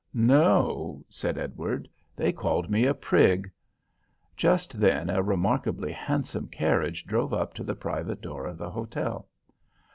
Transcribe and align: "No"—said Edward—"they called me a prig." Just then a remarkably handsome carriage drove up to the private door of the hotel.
"No"—said 0.15 1.37
Edward—"they 1.37 2.31
called 2.31 2.71
me 2.71 2.87
a 2.87 2.93
prig." 2.95 3.51
Just 4.35 4.79
then 4.79 5.11
a 5.11 5.21
remarkably 5.21 5.91
handsome 5.91 6.47
carriage 6.47 7.05
drove 7.05 7.35
up 7.35 7.53
to 7.53 7.63
the 7.63 7.75
private 7.75 8.19
door 8.19 8.47
of 8.47 8.57
the 8.57 8.71
hotel. 8.71 9.29